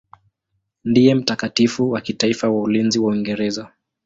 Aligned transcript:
Ndiye 0.83 1.15
mtakatifu 1.15 1.91
wa 1.91 2.01
kitaifa 2.01 2.49
wa 2.49 2.61
ulinzi 2.61 2.99
wa 2.99 3.11
Uingereza. 3.11 3.71